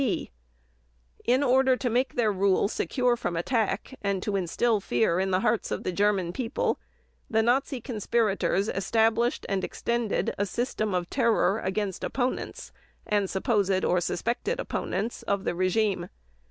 [0.01, 0.31] (b)
[1.25, 5.41] In order to make their rule secure from attack and to instil fear in the
[5.41, 6.79] hearts of the German people,
[7.29, 12.71] the Nazi conspirators established and extended a system of terror against opponents
[13.05, 16.09] and supposed or suspected opponents of the regime.